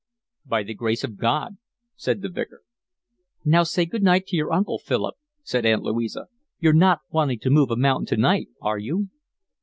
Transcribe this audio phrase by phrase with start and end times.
[0.47, 1.57] "By the grace of God,"
[1.95, 2.61] said the Vicar.
[3.45, 6.25] "Now, say good night to your uncle, Philip," said Aunt Louisa.
[6.59, 9.09] "You're not wanting to move a mountain tonight, are you?"